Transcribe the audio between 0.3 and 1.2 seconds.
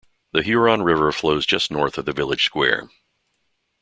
The Huron River